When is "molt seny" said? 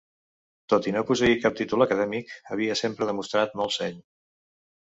3.63-4.05